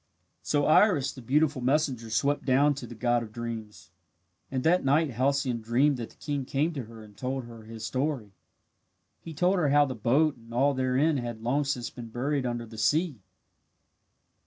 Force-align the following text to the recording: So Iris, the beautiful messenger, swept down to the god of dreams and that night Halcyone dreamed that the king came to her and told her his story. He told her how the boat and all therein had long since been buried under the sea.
So 0.41 0.65
Iris, 0.65 1.11
the 1.13 1.21
beautiful 1.21 1.61
messenger, 1.61 2.09
swept 2.09 2.43
down 2.43 2.73
to 2.73 2.87
the 2.87 2.95
god 2.95 3.21
of 3.21 3.31
dreams 3.31 3.91
and 4.49 4.63
that 4.63 4.83
night 4.83 5.11
Halcyone 5.11 5.61
dreamed 5.61 5.97
that 5.97 6.09
the 6.09 6.15
king 6.15 6.43
came 6.43 6.73
to 6.73 6.85
her 6.85 7.03
and 7.03 7.15
told 7.15 7.43
her 7.45 7.65
his 7.65 7.85
story. 7.85 8.31
He 9.19 9.35
told 9.35 9.57
her 9.59 9.69
how 9.69 9.85
the 9.85 9.93
boat 9.93 10.37
and 10.37 10.51
all 10.55 10.73
therein 10.73 11.17
had 11.17 11.43
long 11.43 11.65
since 11.65 11.91
been 11.91 12.09
buried 12.09 12.47
under 12.47 12.65
the 12.65 12.79
sea. 12.79 13.19